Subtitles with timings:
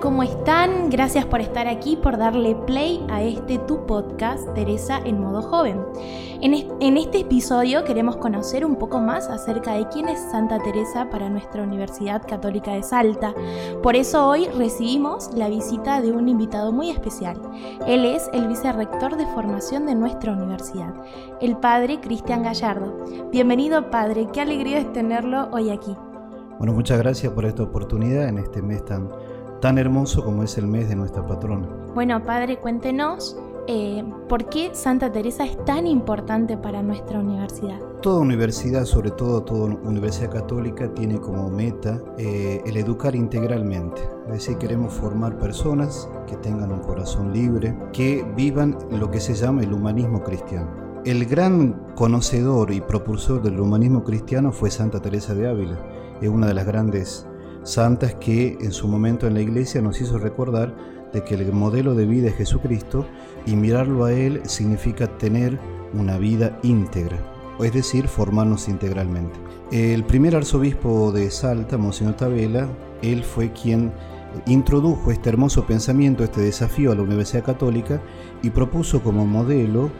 [0.00, 0.90] ¿cómo están?
[0.90, 5.80] Gracias por estar aquí, por darle play a este tu podcast, Teresa en modo joven.
[6.40, 11.28] En, este episodio queremos conocer un poco más acerca de quién es Santa Teresa para
[11.28, 13.34] nuestra Universidad Católica de Salta.
[13.82, 17.40] Por eso hoy recibimos la visita de un invitado muy especial.
[17.86, 20.92] Él es el vicerrector de formación de nuestra universidad,
[21.40, 23.04] el padre Cristian Gallardo.
[23.30, 25.94] Bienvenido padre, qué alegría es tenerlo hoy aquí.
[26.58, 29.08] Bueno, muchas gracias por esta oportunidad en este mes tan
[29.64, 31.66] tan hermoso como es el mes de nuestra patrona.
[31.94, 33.34] Bueno, padre, cuéntenos
[33.66, 37.80] eh, por qué Santa Teresa es tan importante para nuestra universidad.
[38.02, 44.02] Toda universidad, sobre todo toda universidad católica, tiene como meta eh, el educar integralmente.
[44.26, 49.32] Es decir, queremos formar personas que tengan un corazón libre, que vivan lo que se
[49.32, 50.68] llama el humanismo cristiano.
[51.06, 55.78] El gran conocedor y propulsor del humanismo cristiano fue Santa Teresa de Ávila.
[56.20, 57.26] Es una de las grandes
[57.64, 60.74] santas que en su momento en la iglesia nos hizo recordar
[61.12, 63.06] de que el modelo de vida es Jesucristo
[63.46, 65.58] y mirarlo a Él significa tener
[65.92, 67.18] una vida íntegra,
[67.60, 69.38] es decir, formarnos integralmente.
[69.70, 72.68] El primer arzobispo de Salta, Monseñor Tabela,
[73.02, 73.92] él fue quien
[74.46, 78.00] introdujo este hermoso pensamiento, este desafío a la Universidad Católica
[78.42, 79.90] y propuso como modelo,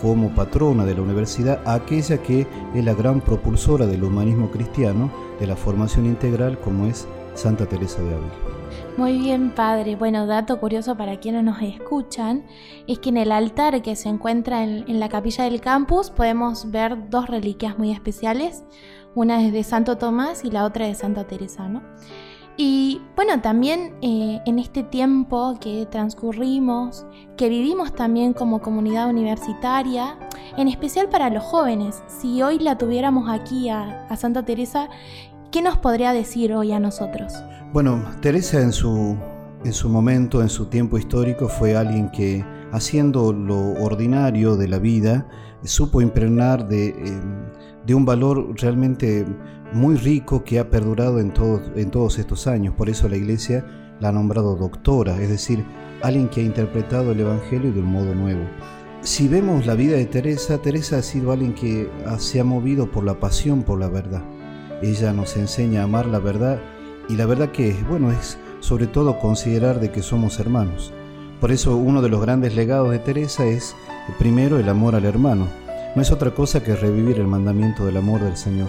[0.00, 5.46] como patrona de la universidad, aquella que es la gran propulsora del humanismo cristiano, de
[5.46, 8.32] la formación integral como es Santa Teresa de Ávila.
[8.96, 9.94] Muy bien, padre.
[9.94, 12.44] Bueno, dato curioso para quienes nos escuchan
[12.86, 17.08] es que en el altar que se encuentra en, la capilla del campus podemos ver
[17.08, 18.64] dos reliquias muy especiales.
[19.14, 21.82] Una es de Santo Tomás y la otra de Santa Teresa, ¿no?
[22.60, 30.18] Y bueno, también eh, en este tiempo que transcurrimos, que vivimos también como comunidad universitaria,
[30.56, 34.88] en especial para los jóvenes, si hoy la tuviéramos aquí a, a Santa Teresa,
[35.52, 37.32] ¿qué nos podría decir hoy a nosotros?
[37.72, 39.16] Bueno, Teresa en su,
[39.64, 44.78] en su momento, en su tiempo histórico, fue alguien que haciendo lo ordinario de la
[44.78, 45.28] vida,
[45.64, 47.20] supo impregnar de, eh,
[47.86, 49.26] de un valor realmente
[49.72, 51.32] muy rico que ha perdurado en,
[51.76, 52.74] en todos estos años.
[52.74, 53.64] Por eso la Iglesia
[54.00, 55.64] la ha nombrado doctora, es decir,
[56.02, 58.44] alguien que ha interpretado el Evangelio de un modo nuevo.
[59.00, 63.04] Si vemos la vida de Teresa, Teresa ha sido alguien que se ha movido por
[63.04, 64.22] la pasión por la verdad.
[64.82, 66.60] Ella nos enseña a amar la verdad
[67.08, 70.92] y la verdad que, bueno, es sobre todo considerar de que somos hermanos.
[71.40, 73.76] Por eso uno de los grandes legados de Teresa es,
[74.18, 75.46] primero, el amor al hermano.
[75.94, 78.68] No es otra cosa que revivir el mandamiento del amor del Señor.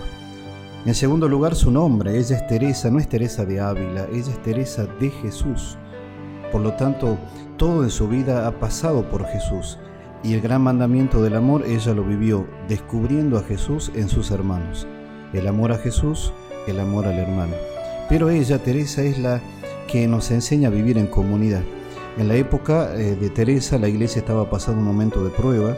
[0.86, 2.18] En segundo lugar, su nombre.
[2.18, 5.78] Ella es Teresa, no es Teresa de Ávila, ella es Teresa de Jesús.
[6.52, 7.18] Por lo tanto,
[7.58, 9.80] todo en su vida ha pasado por Jesús.
[10.24, 14.86] Y el gran mandamiento del amor ella lo vivió descubriendo a Jesús en sus hermanos.
[15.34, 16.34] El amor a Jesús,
[16.68, 17.54] el amor al hermano.
[18.10, 19.42] Pero ella, Teresa, es la
[19.88, 21.64] que nos enseña a vivir en comunidad.
[22.20, 25.78] En la época eh, de Teresa la iglesia estaba pasando un momento de prueba,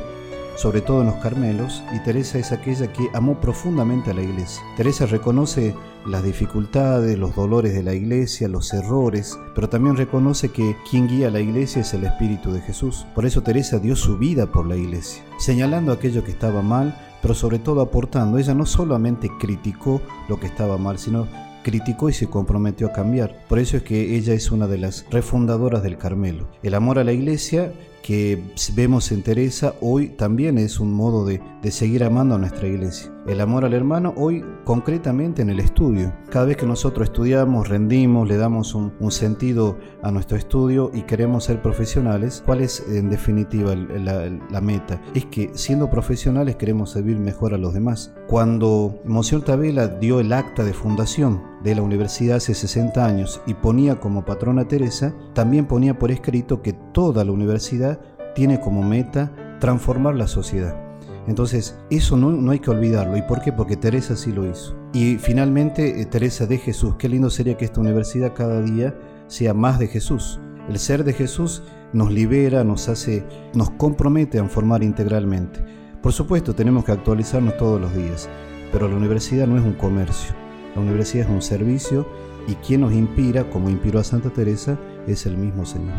[0.56, 4.63] sobre todo en los Carmelos, y Teresa es aquella que amó profundamente a la iglesia.
[4.75, 5.75] Teresa reconoce
[6.07, 11.28] las dificultades, los dolores de la iglesia, los errores, pero también reconoce que quien guía
[11.28, 13.06] a la iglesia es el Espíritu de Jesús.
[13.13, 17.35] Por eso Teresa dio su vida por la iglesia, señalando aquello que estaba mal, pero
[17.35, 18.40] sobre todo aportando.
[18.40, 21.28] Ella no solamente criticó lo que estaba mal, sino
[21.64, 23.46] criticó y se comprometió a cambiar.
[23.48, 26.50] Por eso es que ella es una de las refundadoras del Carmelo.
[26.64, 28.42] El amor a la iglesia que
[28.74, 31.42] vemos en Teresa hoy también es un modo de,
[31.72, 33.12] seguir amando a nuestra iglesia.
[33.28, 36.13] El amor al hermano hoy concretamente en el estudio.
[36.30, 41.44] Cada vez que nosotros estudiamos, rendimos, le damos un, sentido a nuestro estudio y queremos
[41.44, 45.02] ser profesionales, ¿cuál es en definitiva la, meta?
[45.14, 48.14] Es que siendo profesionales queremos servir mejor a los demás.
[48.28, 53.54] Cuando Monsignor Tabela dio el acta de fundación de la universidad hace 60 años y
[53.54, 58.00] ponía como patrona Teresa, también ponía por escrito que toda la universidad
[58.36, 60.92] tiene como meta transformar la sociedad.
[61.28, 63.16] Entonces, eso no, hay que olvidarlo.
[63.16, 63.52] ¿Y por qué?
[63.52, 64.75] Porque Teresa sí lo hizo.
[64.92, 66.96] Y finalmente, eh, Teresa de Jesús.
[66.98, 68.96] Qué lindo sería que esta universidad cada día
[69.28, 70.40] sea más de Jesús.
[70.68, 73.24] El ser de Jesús nos libera, nos hace,
[73.54, 75.60] nos compromete a formar integralmente.
[76.02, 78.28] Por supuesto, tenemos que actualizarnos todos los días,
[78.72, 80.41] pero la universidad no es un comercio.
[80.75, 82.07] La universidad es un servicio
[82.47, 84.77] y quien nos inspira, como inspiró a Santa Teresa,
[85.07, 85.95] es el mismo Señor.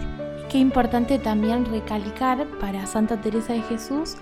[0.50, 4.16] Qué importante también recalcar para Santa Teresa de Jesús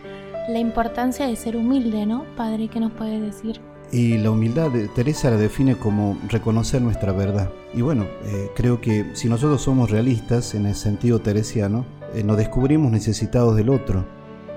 [0.49, 2.25] la importancia de ser humilde, ¿no?
[2.37, 3.61] Padre, ¿qué nos puede decir?
[3.93, 7.51] Y la humildad de Teresa la define como reconocer nuestra verdad.
[7.75, 12.37] Y bueno, eh, creo que si nosotros somos realistas en el sentido teresiano, eh, nos
[12.37, 14.05] descubrimos necesitados del otro,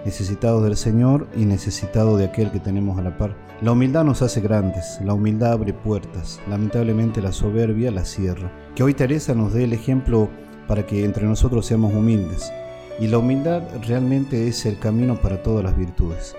[0.05, 3.35] necesitados del Señor y necesitados de aquel que tenemos a la par.
[3.61, 8.51] La humildad nos hace grandes, la humildad abre puertas, lamentablemente la soberbia la cierra.
[8.75, 10.29] Que hoy Teresa nos dé el ejemplo
[10.67, 12.51] para que entre nosotros seamos humildes.
[12.99, 16.35] Y la humildad realmente es el camino para todas las virtudes.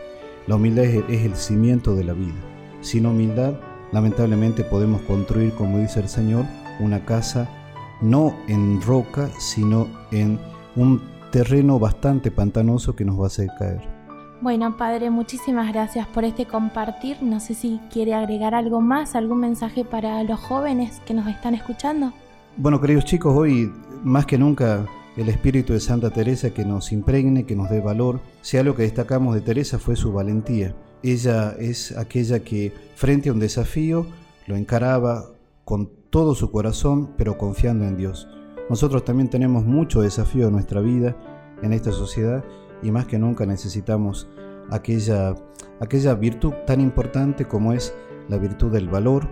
[0.46, 2.34] La humildad es el cimiento de la vida.
[2.81, 3.55] Sin humildad,
[3.93, 6.44] lamentablemente podemos construir, como dice el Señor,
[6.81, 7.49] una casa
[8.02, 10.38] no en roca, sino en
[10.76, 11.00] un
[11.34, 13.81] terreno bastante pantanoso que nos va a hacer caer.
[14.40, 17.16] Bueno, Padre, muchísimas gracias por este compartir.
[17.25, 21.56] No sé si quiere agregar algo más, algún mensaje para los jóvenes que nos están
[21.56, 22.12] escuchando.
[22.56, 23.69] Bueno, queridos chicos, hoy
[24.04, 24.86] más que nunca
[25.16, 28.20] el espíritu de Santa Teresa que nos impregne, que nos dé valor.
[28.40, 30.76] Si algo que destacamos de Teresa fue su valentía.
[31.02, 34.06] Ella es aquella que frente a un desafío
[34.46, 35.30] lo encaraba
[35.64, 38.28] con todo su corazón, pero confiando en Dios.
[38.70, 41.16] Nosotros también tenemos mucho desafío en nuestra vida,
[41.62, 42.44] en esta sociedad,
[42.82, 44.28] y más que nunca necesitamos
[44.70, 45.34] aquella,
[45.81, 47.94] aquella virtud tan importante como es
[48.28, 49.28] la virtud del valor,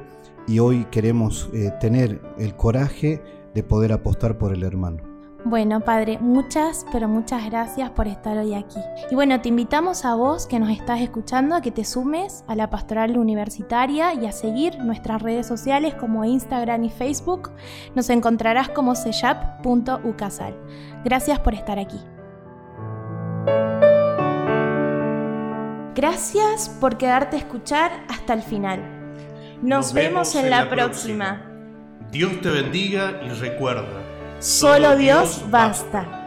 [0.46, 3.22] y hoy queremos eh, tener el coraje
[3.54, 5.11] de poder apostar por el hermano.
[5.44, 8.78] Bueno, Padre, muchas, pero muchas gracias por estar hoy aquí.
[9.10, 12.54] Y bueno, te invitamos a vos que nos estás escuchando a que te sumes a
[12.54, 17.50] la pastoral universitaria y a seguir nuestras redes sociales como Instagram y Facebook.
[17.96, 20.54] Nos encontrarás como seyap.ucasal.
[21.04, 21.98] Gracias por estar aquí.
[25.96, 28.80] Gracias por quedarte a escuchar hasta el final.
[29.60, 31.42] Nos, vemos, en, la, próxima.
[32.12, 34.11] Dios te bendiga y recuerda
[34.42, 36.21] Solo Dios basta.